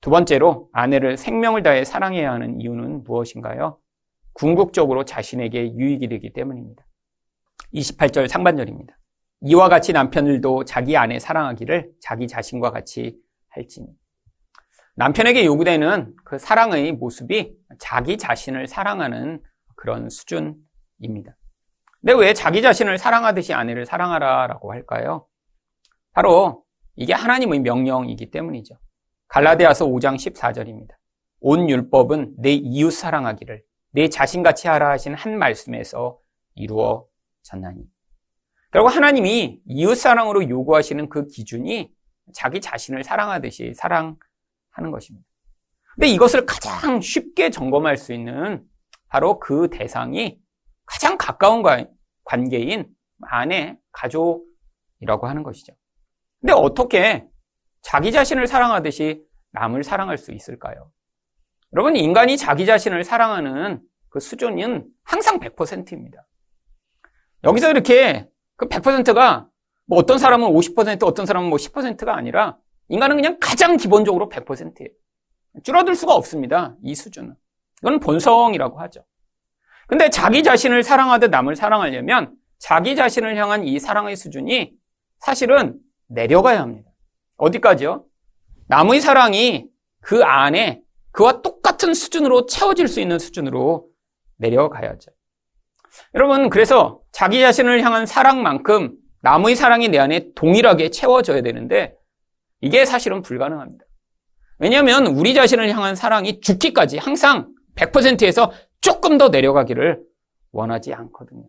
두 0.00 0.10
번째로 0.10 0.68
아내를 0.72 1.16
생명을 1.16 1.62
다해 1.62 1.84
사랑해야 1.84 2.32
하는 2.32 2.60
이유는 2.60 3.04
무엇인가요? 3.04 3.78
궁극적으로 4.32 5.04
자신에게 5.04 5.76
유익이 5.76 6.08
되기 6.08 6.32
때문입니다. 6.32 6.84
28절 7.72 8.26
상반절입니다. 8.26 8.98
이와 9.42 9.68
같이 9.68 9.92
남편들도 9.92 10.64
자기 10.64 10.96
아내 10.96 11.20
사랑하기를 11.20 11.92
자기 12.00 12.26
자신과 12.26 12.72
같이 12.72 13.16
할지니. 13.50 13.86
남편에게 14.96 15.44
요구되는 15.44 16.16
그 16.24 16.38
사랑의 16.38 16.90
모습이 16.92 17.54
자기 17.78 18.18
자신을 18.18 18.66
사랑하는 18.66 19.40
그런 19.76 20.08
수준입니다. 20.10 21.36
근데 22.02 22.14
왜 22.14 22.34
자기 22.34 22.62
자신을 22.62 22.98
사랑하듯이 22.98 23.54
아내를 23.54 23.86
사랑하라라고 23.86 24.72
할까요? 24.72 25.26
바로 26.12 26.64
이게 26.96 27.14
하나님의 27.14 27.60
명령이기 27.60 28.30
때문이죠. 28.30 28.74
갈라디아서 29.28 29.86
5장 29.86 30.16
14절입니다. 30.16 30.90
온 31.40 31.70
율법은 31.70 32.34
내 32.38 32.52
이웃 32.52 32.90
사랑하기를 32.90 33.62
내 33.92 34.08
자신같이 34.08 34.66
하라 34.68 34.90
하신 34.90 35.14
한 35.14 35.38
말씀에서 35.38 36.18
이루어졌나니. 36.56 37.84
결국 38.72 38.88
하나님이 38.88 39.60
이웃 39.64 39.94
사랑으로 39.94 40.48
요구하시는 40.48 41.08
그 41.08 41.28
기준이 41.28 41.92
자기 42.34 42.60
자신을 42.60 43.04
사랑하듯이 43.04 43.74
사랑하는 43.74 44.16
것입니다. 44.90 45.26
근데 45.94 46.08
이것을 46.08 46.46
가장 46.46 47.00
쉽게 47.00 47.50
점검할 47.50 47.96
수 47.96 48.12
있는 48.12 48.64
바로 49.08 49.38
그 49.38 49.68
대상이 49.70 50.41
가장 50.92 51.16
가까운 51.16 51.62
관계인 52.24 52.86
아내, 53.22 53.78
가족이라고 53.92 55.26
하는 55.26 55.42
것이죠. 55.42 55.72
근데 56.40 56.52
어떻게 56.52 57.26
자기 57.80 58.12
자신을 58.12 58.46
사랑하듯이 58.46 59.24
남을 59.52 59.84
사랑할 59.84 60.18
수 60.18 60.32
있을까요? 60.32 60.90
여러분, 61.72 61.96
인간이 61.96 62.36
자기 62.36 62.66
자신을 62.66 63.04
사랑하는 63.04 63.80
그 64.10 64.20
수준은 64.20 64.86
항상 65.02 65.40
100%입니다. 65.40 66.26
여기서 67.44 67.70
이렇게 67.70 68.28
그 68.56 68.68
100%가 68.68 69.48
뭐 69.86 69.98
어떤 69.98 70.18
사람은 70.18 70.48
50%, 70.48 71.04
어떤 71.04 71.24
사람은 71.24 71.48
뭐 71.48 71.56
10%가 71.56 72.14
아니라 72.14 72.58
인간은 72.88 73.16
그냥 73.16 73.38
가장 73.40 73.78
기본적으로 73.78 74.28
100%예요. 74.28 74.90
줄어들 75.64 75.94
수가 75.94 76.14
없습니다. 76.14 76.76
이 76.82 76.94
수준은. 76.94 77.34
이건 77.80 78.00
본성이라고 78.00 78.78
하죠. 78.80 79.04
근데 79.92 80.08
자기 80.08 80.42
자신을 80.42 80.82
사랑하듯 80.82 81.30
남을 81.30 81.54
사랑하려면 81.54 82.34
자기 82.58 82.96
자신을 82.96 83.36
향한 83.36 83.62
이 83.62 83.78
사랑의 83.78 84.16
수준이 84.16 84.72
사실은 85.18 85.78
내려가야 86.08 86.62
합니다. 86.62 86.90
어디까지요? 87.36 88.02
남의 88.68 89.02
사랑이 89.02 89.66
그 90.00 90.24
안에 90.24 90.80
그와 91.10 91.42
똑같은 91.42 91.92
수준으로 91.92 92.46
채워질 92.46 92.88
수 92.88 93.02
있는 93.02 93.18
수준으로 93.18 93.86
내려가야죠. 94.38 95.10
여러분, 96.14 96.48
그래서 96.48 97.02
자기 97.12 97.40
자신을 97.40 97.82
향한 97.82 98.06
사랑만큼 98.06 98.94
남의 99.20 99.56
사랑이 99.56 99.90
내 99.90 99.98
안에 99.98 100.32
동일하게 100.34 100.88
채워져야 100.88 101.42
되는데 101.42 101.94
이게 102.62 102.86
사실은 102.86 103.20
불가능합니다. 103.20 103.84
왜냐하면 104.58 105.06
우리 105.08 105.34
자신을 105.34 105.68
향한 105.68 105.96
사랑이 105.96 106.40
죽기까지 106.40 106.96
항상 106.96 107.52
100%에서 107.74 108.52
조금 108.82 109.16
더 109.16 109.30
내려가기를 109.30 110.04
원하지 110.50 110.92
않거든요. 110.92 111.48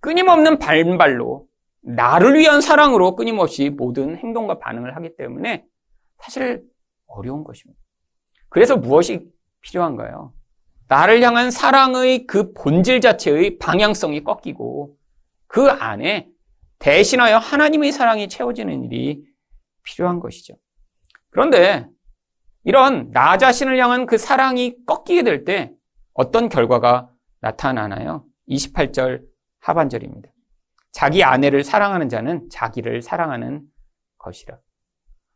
끊임없는 0.00 0.58
반발로 0.58 1.48
나를 1.82 2.38
위한 2.38 2.60
사랑으로 2.60 3.16
끊임없이 3.16 3.70
모든 3.70 4.16
행동과 4.16 4.58
반응을 4.58 4.94
하기 4.96 5.16
때문에 5.16 5.64
사실 6.22 6.62
어려운 7.06 7.42
것입니다. 7.42 7.80
그래서 8.50 8.76
무엇이 8.76 9.26
필요한가요? 9.62 10.32
나를 10.88 11.22
향한 11.22 11.50
사랑의 11.50 12.26
그 12.26 12.52
본질 12.52 13.00
자체의 13.00 13.58
방향성이 13.58 14.22
꺾이고 14.22 14.96
그 15.46 15.68
안에 15.68 16.28
대신하여 16.78 17.38
하나님의 17.38 17.92
사랑이 17.92 18.28
채워지는 18.28 18.84
일이 18.84 19.24
필요한 19.82 20.20
것이죠. 20.20 20.54
그런데 21.30 21.86
이런 22.64 23.10
나 23.12 23.38
자신을 23.38 23.78
향한 23.78 24.04
그 24.06 24.18
사랑이 24.18 24.76
꺾이게 24.84 25.22
될 25.22 25.44
때 25.44 25.72
어떤 26.14 26.48
결과가 26.48 27.10
나타나나요? 27.40 28.24
28절 28.48 29.22
하반절입니다. 29.60 30.28
자기 30.92 31.22
아내를 31.22 31.62
사랑하는 31.64 32.08
자는 32.08 32.48
자기를 32.50 33.02
사랑하는 33.02 33.62
것이라. 34.18 34.58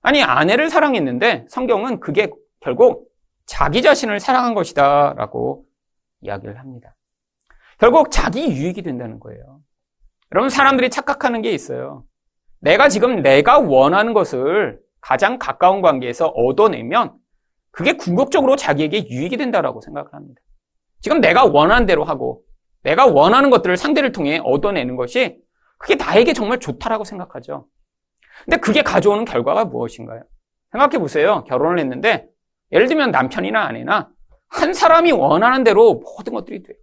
아니, 0.02 0.22
아내를 0.22 0.68
사랑했는데 0.68 1.46
성경은 1.48 2.00
그게 2.00 2.30
결국 2.60 3.08
자기 3.46 3.82
자신을 3.82 4.20
사랑한 4.20 4.54
것이다 4.54 5.14
라고 5.16 5.64
이야기를 6.20 6.58
합니다. 6.58 6.94
결국 7.78 8.10
자기 8.10 8.50
유익이 8.50 8.82
된다는 8.82 9.20
거예요. 9.20 9.60
여러분, 10.32 10.48
사람들이 10.48 10.90
착각하는 10.90 11.42
게 11.42 11.52
있어요. 11.52 12.04
내가 12.60 12.88
지금 12.88 13.22
내가 13.22 13.58
원하는 13.58 14.14
것을 14.14 14.80
가장 15.00 15.38
가까운 15.38 15.82
관계에서 15.82 16.28
얻어내면 16.28 17.14
그게 17.70 17.92
궁극적으로 17.92 18.56
자기에게 18.56 19.08
유익이 19.08 19.36
된다라고 19.36 19.80
생각을 19.80 20.12
합니다. 20.12 20.40
지금 21.04 21.20
내가 21.20 21.44
원하는 21.44 21.84
대로 21.84 22.02
하고 22.02 22.44
내가 22.82 23.04
원하는 23.04 23.50
것들을 23.50 23.76
상대를 23.76 24.12
통해 24.12 24.40
얻어내는 24.42 24.96
것이 24.96 25.36
그게 25.76 25.96
나에게 25.96 26.32
정말 26.32 26.60
좋다라고 26.60 27.04
생각하죠. 27.04 27.66
근데 28.46 28.56
그게 28.56 28.82
가져오는 28.82 29.26
결과가 29.26 29.66
무엇인가요? 29.66 30.22
생각해 30.72 30.96
보세요. 30.96 31.44
결혼을 31.44 31.78
했는데 31.78 32.26
예를 32.72 32.88
들면 32.88 33.10
남편이나 33.10 33.64
아내나 33.66 34.08
한 34.48 34.72
사람이 34.72 35.12
원하는 35.12 35.62
대로 35.62 35.96
모든 35.96 36.32
것들이 36.32 36.62
돼요. 36.62 36.78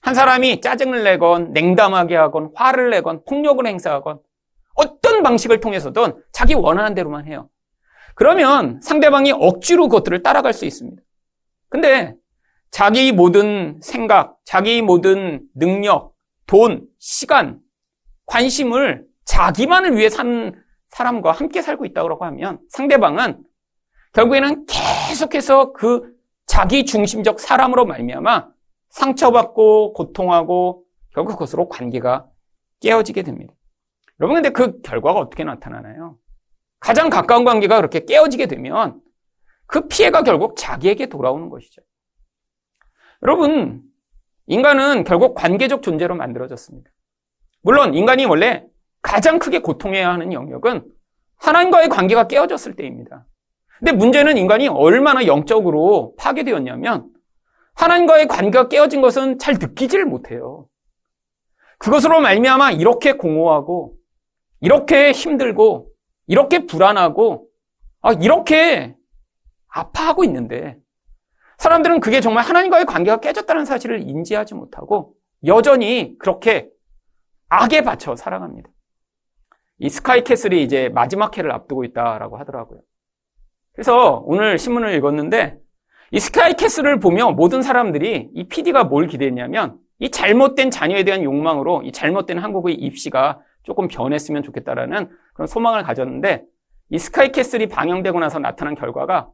한 0.00 0.14
사람이 0.14 0.60
짜증을 0.60 1.02
내건 1.02 1.50
냉담하게 1.50 2.14
하건 2.14 2.52
화를 2.54 2.90
내건 2.90 3.24
폭력을 3.24 3.66
행사하건 3.66 4.20
어떤 4.76 5.24
방식을 5.24 5.58
통해서든 5.58 6.22
자기 6.30 6.54
원하는 6.54 6.94
대로만 6.94 7.26
해요. 7.26 7.48
그러면 8.14 8.80
상대방이 8.80 9.32
억지로 9.32 9.88
그것들을 9.88 10.22
따라갈 10.22 10.52
수 10.52 10.66
있습니다. 10.66 11.02
근데 11.68 12.14
자기 12.70 13.12
모든 13.12 13.80
생각, 13.82 14.38
자기 14.44 14.82
모든 14.82 15.46
능력, 15.54 16.14
돈, 16.46 16.86
시간, 16.98 17.60
관심을 18.26 19.06
자기만을 19.24 19.96
위해 19.96 20.08
산 20.08 20.52
사람과 20.90 21.32
함께 21.32 21.62
살고 21.62 21.84
있다고 21.84 22.24
하면 22.24 22.60
상대방은 22.70 23.42
결국에는 24.12 24.66
계속해서 24.66 25.72
그 25.72 26.14
자기 26.46 26.84
중심적 26.84 27.40
사람으로 27.40 27.84
말미암아 27.86 28.48
상처받고 28.90 29.92
고통하고 29.92 30.84
결국 31.12 31.32
그것으로 31.32 31.68
관계가 31.68 32.26
깨어지게 32.80 33.22
됩니다. 33.22 33.52
여러분 34.20 34.36
근데 34.36 34.50
그 34.50 34.80
결과가 34.80 35.18
어떻게 35.18 35.44
나타나나요? 35.44 36.16
가장 36.80 37.10
가까운 37.10 37.44
관계가 37.44 37.76
그렇게 37.76 38.04
깨어지게 38.04 38.46
되면 38.46 39.00
그 39.66 39.88
피해가 39.88 40.22
결국 40.22 40.54
자기에게 40.56 41.06
돌아오는 41.06 41.48
것이죠. 41.48 41.82
여러분, 43.22 43.82
인간은 44.46 45.04
결국 45.04 45.34
관계적 45.34 45.82
존재로 45.82 46.14
만들어졌습니다. 46.14 46.90
물론 47.62 47.94
인간이 47.94 48.24
원래 48.24 48.64
가장 49.02 49.38
크게 49.38 49.60
고통해야 49.60 50.10
하는 50.12 50.32
영역은 50.32 50.84
하나님과의 51.36 51.88
관계가 51.88 52.28
깨어졌을 52.28 52.76
때입니다. 52.76 53.26
근데 53.78 53.92
문제는 53.92 54.38
인간이 54.38 54.68
얼마나 54.68 55.26
영적으로 55.26 56.14
파괴되었냐면 56.18 57.10
하나님과의 57.74 58.26
관계가 58.26 58.68
깨어진 58.68 59.02
것은 59.02 59.38
잘 59.38 59.54
느끼지를 59.54 60.06
못해요. 60.06 60.66
그것으로 61.78 62.20
말미암아 62.20 62.72
이렇게 62.72 63.12
공허하고 63.12 63.96
이렇게 64.60 65.12
힘들고 65.12 65.90
이렇게 66.26 66.66
불안하고 66.66 67.48
아, 68.00 68.12
이렇게 68.12 68.96
아파하고 69.68 70.24
있는데 70.24 70.78
사람들은 71.58 72.00
그게 72.00 72.20
정말 72.20 72.44
하나님과의 72.44 72.84
관계가 72.84 73.18
깨졌다는 73.18 73.64
사실을 73.64 74.00
인지하지 74.00 74.54
못하고 74.54 75.14
여전히 75.44 76.16
그렇게 76.18 76.68
악에 77.48 77.82
바쳐 77.82 78.16
살아갑니다. 78.16 78.68
이 79.78 79.88
스카이캐슬이 79.88 80.62
이제 80.62 80.88
마지막 80.90 81.36
회를 81.36 81.52
앞두고 81.52 81.84
있다라고 81.84 82.38
하더라고요. 82.38 82.80
그래서 83.72 84.22
오늘 84.24 84.58
신문을 84.58 84.94
읽었는데 84.94 85.58
이 86.12 86.20
스카이캐슬을 86.20 86.98
보며 86.98 87.30
모든 87.32 87.62
사람들이 87.62 88.30
이 88.32 88.48
PD가 88.48 88.84
뭘 88.84 89.06
기대했냐면 89.06 89.78
이 89.98 90.10
잘못된 90.10 90.70
자녀에 90.70 91.04
대한 91.04 91.22
욕망으로 91.22 91.82
이 91.82 91.92
잘못된 91.92 92.38
한국의 92.38 92.74
입시가 92.74 93.40
조금 93.62 93.88
변했으면 93.88 94.42
좋겠다라는 94.42 95.10
그런 95.34 95.46
소망을 95.46 95.82
가졌는데 95.82 96.44
이 96.90 96.98
스카이캐슬이 96.98 97.66
방영되고 97.66 98.18
나서 98.20 98.38
나타난 98.38 98.74
결과가 98.74 99.28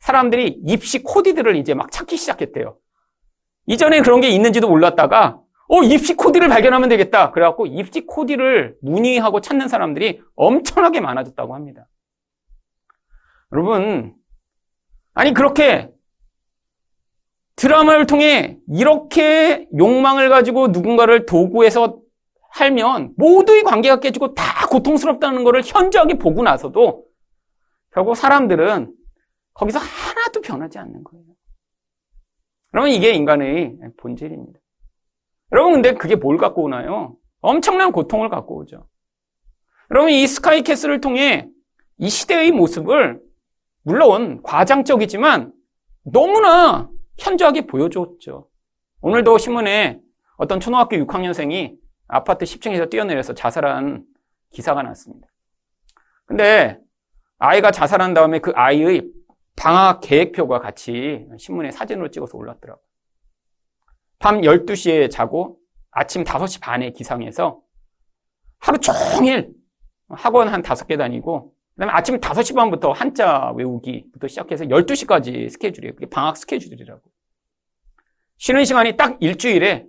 사람들이 0.00 0.60
입시 0.66 1.02
코디들을 1.02 1.56
이제 1.56 1.74
막 1.74 1.90
찾기 1.90 2.16
시작했대요. 2.16 2.76
이전에 3.66 4.00
그런 4.00 4.20
게 4.20 4.28
있는지도 4.28 4.68
몰랐다가 4.68 5.40
어 5.68 5.82
입시 5.82 6.14
코디를 6.14 6.48
발견하면 6.48 6.88
되겠다. 6.88 7.32
그래갖고 7.32 7.66
입시 7.66 8.06
코디를 8.06 8.76
문의하고 8.82 9.40
찾는 9.40 9.68
사람들이 9.68 10.22
엄청나게 10.36 11.00
많아졌다고 11.00 11.54
합니다. 11.54 11.88
여러분 13.52 14.14
아니 15.14 15.32
그렇게 15.32 15.90
드라마를 17.56 18.06
통해 18.06 18.58
이렇게 18.68 19.66
욕망을 19.76 20.28
가지고 20.28 20.68
누군가를 20.68 21.26
도구해서 21.26 21.98
살면 22.54 23.14
모두의 23.16 23.64
관계가 23.64 24.00
깨지고 24.00 24.34
다 24.34 24.66
고통스럽다는 24.68 25.44
것을 25.44 25.62
현저하게 25.64 26.14
보고 26.14 26.42
나서도 26.42 27.04
결국 27.92 28.14
사람들은 28.14 28.92
거기서 29.56 29.78
하나도 29.78 30.40
변하지 30.42 30.78
않는 30.78 31.02
거예요. 31.02 31.24
여러분 32.74 32.90
이게 32.90 33.12
인간의 33.12 33.78
본질입니다. 33.96 34.58
여러분 35.52 35.74
근데 35.74 35.94
그게 35.94 36.14
뭘 36.14 36.36
갖고 36.36 36.64
오나요? 36.64 37.16
엄청난 37.40 37.92
고통을 37.92 38.28
갖고 38.28 38.58
오죠. 38.58 38.86
여러분 39.90 40.10
이 40.10 40.26
스카이캐슬을 40.26 41.00
통해 41.00 41.48
이 41.98 42.08
시대의 42.08 42.52
모습을 42.52 43.20
물론 43.82 44.42
과장적이지만 44.42 45.52
너무나 46.04 46.90
현저하게 47.18 47.66
보여줬죠. 47.66 48.48
오늘도 49.00 49.38
신문에 49.38 50.00
어떤 50.36 50.60
초등학교 50.60 50.96
6학년생이 50.96 51.76
아파트 52.08 52.44
10층에서 52.44 52.90
뛰어내려서 52.90 53.34
자살한 53.34 54.04
기사가 54.50 54.82
났습니다. 54.82 55.28
근데 56.26 56.78
아이가 57.38 57.70
자살한 57.70 58.12
다음에 58.12 58.40
그 58.40 58.52
아이의 58.54 59.15
방학 59.56 60.00
계획표가 60.02 60.60
같이 60.60 61.26
신문에 61.38 61.70
사진으로 61.70 62.10
찍어서 62.10 62.36
올랐더라고요. 62.36 62.84
밤 64.18 64.40
12시에 64.42 65.10
자고 65.10 65.58
아침 65.90 66.24
5시 66.24 66.60
반에 66.60 66.90
기상해서 66.90 67.60
하루 68.58 68.78
종일 68.78 69.52
학원 70.08 70.48
한 70.48 70.62
5개 70.62 70.96
다니고 70.98 71.54
그다음에 71.74 71.92
아침 71.92 72.20
5시 72.20 72.54
반부터 72.54 72.92
한자 72.92 73.52
외우기부터 73.56 74.28
시작해서 74.28 74.64
12시까지 74.64 75.50
스케줄이에요. 75.50 75.94
그게 75.94 76.06
방학 76.06 76.36
스케줄이라고. 76.36 77.02
쉬는 78.38 78.64
시간이 78.64 78.96
딱 78.96 79.16
일주일에 79.20 79.86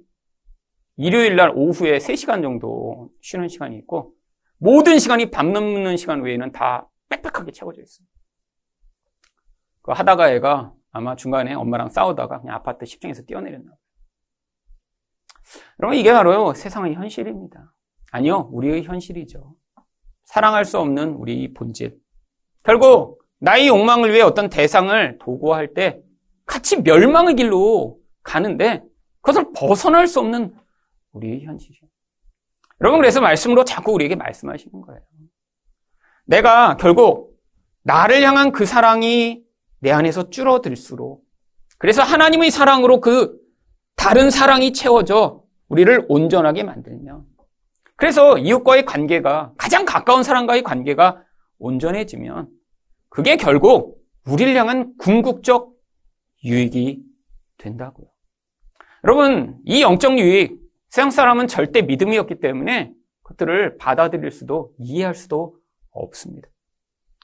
일요일 0.97 1.36
날 1.36 1.51
오후에 1.56 1.97
3시간 1.97 2.41
정도 2.41 3.10
쉬는 3.21 3.47
시간이 3.47 3.77
있고 3.77 4.13
모든 4.58 4.99
시간이 4.99 5.30
밤 5.30 5.53
넘는 5.53 5.97
시간 5.97 6.21
외에는 6.21 6.51
다 6.51 6.89
빽빽하게 7.10 7.51
채워져 7.51 7.82
있어요. 7.82 8.08
그 9.88 9.93
하다가 9.93 10.34
애가 10.34 10.73
아마 10.91 11.15
중간에 11.15 11.54
엄마랑 11.54 11.89
싸우다가 11.89 12.41
그냥 12.41 12.58
아파트 12.58 12.84
10층에서 12.84 13.26
뛰어내렸나 13.26 13.71
봐요. 13.71 13.78
여러분 15.80 15.97
이게 15.97 16.12
바로 16.12 16.54
세상의 16.54 16.95
현실입니다. 16.95 17.73
아니요, 18.12 18.50
우리의 18.52 18.84
현실이죠. 18.84 19.56
사랑할 20.26 20.65
수 20.65 20.78
없는 20.78 21.13
우리 21.13 21.54
본질. 21.54 21.97
결국 22.63 23.23
나의 23.39 23.69
욕망을 23.69 24.12
위해 24.12 24.23
어떤 24.23 24.50
대상을 24.50 25.19
도구할 25.19 25.73
때 25.73 26.02
같이 26.45 26.82
멸망의 26.82 27.36
길로 27.36 27.97
가는데 28.23 28.84
그것을 29.21 29.54
벗어날 29.56 30.06
수 30.06 30.19
없는 30.19 30.54
우리의 31.13 31.45
현실이죠. 31.45 31.88
여러분 32.82 33.00
그래서 33.00 33.21
말씀으로 33.21 33.63
자꾸 33.63 33.93
우리에게 33.93 34.15
말씀하시는 34.15 34.82
거예요. 34.82 35.02
내가 36.26 36.76
결국 36.76 37.39
나를 37.84 38.21
향한 38.23 38.52
그 38.52 38.65
사랑이 38.65 39.46
내 39.79 39.91
안에서 39.91 40.29
줄어들수록 40.29 41.23
그래서 41.77 42.01
하나님의 42.01 42.51
사랑으로 42.51 43.01
그 43.01 43.37
다른 43.95 44.29
사랑이 44.29 44.73
채워져 44.73 45.43
우리를 45.67 46.05
온전하게 46.07 46.63
만들면 46.63 47.25
그래서 47.95 48.37
이웃과의 48.37 48.85
관계가 48.85 49.53
가장 49.57 49.85
가까운 49.85 50.23
사람과의 50.23 50.63
관계가 50.63 51.23
온전해지면 51.59 52.49
그게 53.09 53.37
결국 53.37 53.97
우리를 54.27 54.55
향한 54.55 54.93
궁극적 54.97 55.73
유익이 56.43 57.03
된다고요. 57.57 58.07
여러분, 59.03 59.57
이 59.65 59.81
영적 59.81 60.19
유익, 60.19 60.59
세상 60.89 61.09
사람은 61.09 61.47
절대 61.47 61.81
믿음이 61.81 62.17
없기 62.17 62.39
때문에 62.39 62.93
그것들을 63.23 63.77
받아들일 63.77 64.31
수도 64.31 64.73
이해할 64.77 65.15
수도 65.15 65.55
없습니다. 65.91 66.47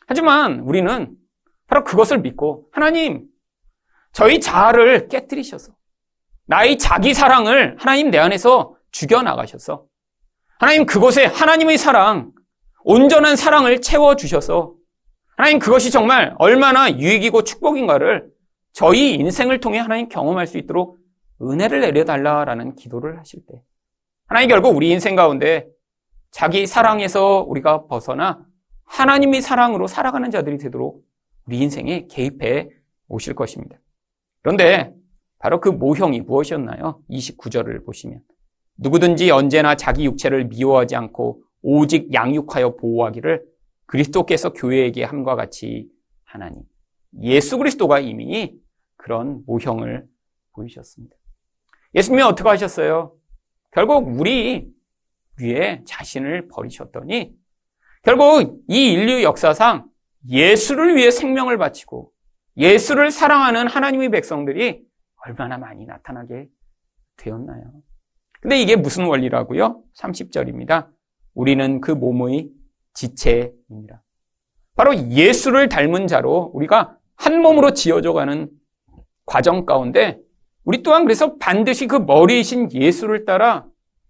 하지만 0.07 0.59
우리는 0.61 1.15
바로 1.67 1.83
그것을 1.83 2.19
믿고 2.19 2.67
하나님, 2.71 3.25
저희 4.11 4.39
자아를 4.39 5.07
깨뜨리셔서 5.07 5.73
나의 6.45 6.77
자기 6.77 7.13
사랑을 7.13 7.75
하나님 7.79 8.11
내 8.11 8.17
안에서 8.17 8.75
죽여나가셔서 8.91 9.85
하나님 10.59 10.85
그곳에 10.85 11.25
하나님의 11.25 11.77
사랑, 11.77 12.31
온전한 12.83 13.35
사랑을 13.35 13.81
채워주셔서 13.81 14.75
하나님 15.35 15.59
그것이 15.59 15.89
정말 15.89 16.35
얼마나 16.37 16.91
유익이고 16.91 17.43
축복인가를 17.43 18.29
저희 18.71 19.13
인생을 19.15 19.59
통해 19.59 19.79
하나님 19.79 20.09
경험할 20.09 20.47
수 20.47 20.57
있도록 20.57 20.97
은혜를 21.41 21.81
내려달라라는 21.81 22.75
기도를 22.75 23.19
하실 23.19 23.41
때 23.47 23.61
하나님 24.27 24.49
결국 24.49 24.75
우리 24.75 24.89
인생 24.91 25.15
가운데 25.15 25.67
자기 26.31 26.65
사랑에서 26.65 27.45
우리가 27.47 27.87
벗어나 27.87 28.43
하나님의 28.85 29.41
사랑으로 29.41 29.87
살아가는 29.87 30.29
자들이 30.29 30.57
되도록 30.57 31.03
우리 31.45 31.59
인생에 31.59 32.07
개입해 32.07 32.69
오실 33.07 33.35
것입니다. 33.35 33.77
그런데 34.41 34.93
바로 35.39 35.59
그 35.59 35.69
모형이 35.69 36.21
무엇이었나요? 36.21 37.01
29절을 37.09 37.85
보시면 37.85 38.21
누구든지 38.77 39.29
언제나 39.31 39.75
자기 39.75 40.05
육체를 40.05 40.45
미워하지 40.45 40.95
않고 40.95 41.43
오직 41.61 42.13
양육하여 42.13 42.75
보호하기를 42.77 43.43
그리스도께서 43.85 44.53
교회에게 44.53 45.03
함과 45.03 45.35
같이 45.35 45.89
하나니 46.23 46.57
예수 47.21 47.57
그리스도가 47.57 47.99
이미 47.99 48.53
그런 48.95 49.43
모형을 49.45 50.07
보이셨습니다. 50.53 51.15
예수님이 51.93 52.23
어떻게 52.23 52.47
하셨어요? 52.49 53.13
결국 53.71 54.19
우리 54.19 54.71
위에 55.39 55.83
자신을 55.85 56.47
버리셨더니 56.47 57.33
결국 58.03 58.63
이 58.67 58.93
인류 58.93 59.23
역사상 59.23 59.89
예수를 60.29 60.95
위해 60.95 61.11
생명을 61.11 61.57
바치고 61.57 62.11
예수를 62.57 63.11
사랑하는 63.11 63.67
하나님의 63.67 64.09
백성들이 64.09 64.83
얼마나 65.25 65.57
많이 65.57 65.85
나타나게 65.85 66.47
되었나요? 67.17 67.71
근데 68.41 68.59
이게 68.59 68.75
무슨 68.75 69.05
원리라고요? 69.05 69.83
30절입니다. 69.95 70.89
우리는 71.33 71.81
그 71.81 71.91
몸의 71.91 72.49
지체입니다. 72.93 74.03
바로 74.75 74.95
예수를 74.95 75.69
닮은 75.69 76.07
자로 76.07 76.51
우리가 76.53 76.97
한 77.15 77.41
몸으로 77.41 77.73
지어져 77.73 78.13
가는 78.13 78.49
과정 79.25 79.65
가운데 79.65 80.19
우리 80.65 80.83
또한 80.83 81.03
그래서 81.03 81.37
반드시 81.37 81.87
그 81.87 81.95
머리이신 81.95 82.71
예수를 82.73 83.25
따라 83.25 83.65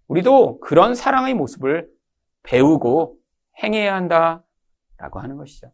우리도 0.08 0.60
그런 0.60 0.94
사랑의 0.94 1.34
모습을 1.34 1.88
배우고 2.42 3.16
행해야 3.62 3.94
한다라고 3.94 5.20
하는 5.20 5.36
것이죠. 5.36 5.72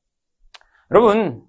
여러분, 0.90 1.44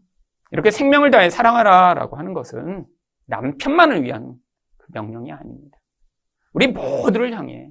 이렇게 0.52 0.72
생명을 0.72 1.12
다해 1.12 1.30
사랑하라 1.30 1.94
라고 1.94 2.18
하는 2.18 2.34
것은 2.34 2.86
남편만을 3.28 4.04
위한 4.04 4.36
그 4.78 4.88
명령이 4.94 5.32
아닙니다. 5.32 5.78
우리 6.54 6.68
모두를 6.68 7.34
향해 7.34 7.70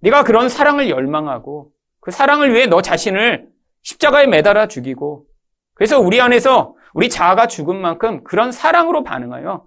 네가 0.00 0.24
그런 0.24 0.48
사랑을 0.48 0.88
열망하고 0.88 1.72
그 2.00 2.10
사랑을 2.10 2.54
위해 2.54 2.66
너 2.66 2.80
자신을 2.80 3.48
십자가에 3.82 4.26
매달아 4.26 4.68
죽이고 4.68 5.26
그래서 5.74 6.00
우리 6.00 6.20
안에서 6.20 6.74
우리 6.94 7.08
자아가 7.08 7.46
죽은 7.46 7.76
만큼 7.76 8.24
그런 8.24 8.50
사랑으로 8.50 9.04
반응하여 9.04 9.66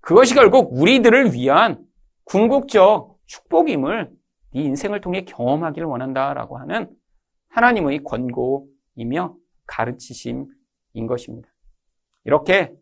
그것이 0.00 0.34
결국 0.34 0.70
우리들을 0.72 1.32
위한 1.32 1.84
궁극적 2.24 3.16
축복임을 3.26 4.10
네 4.54 4.60
인생을 4.62 5.00
통해 5.00 5.24
경험하기를 5.24 5.86
원한다라고 5.86 6.58
하는 6.58 6.90
하나님의 7.50 8.04
권고이며 8.04 9.34
가르치심 9.66 10.46
인 10.94 11.06
것입니다. 11.06 11.48
이렇게 12.24 12.74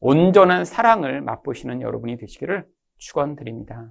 온전한 0.00 0.64
사랑을 0.64 1.20
맛보시는 1.20 1.80
여러분이 1.80 2.16
되시기를 2.16 2.66
축원드립니다. 2.98 3.90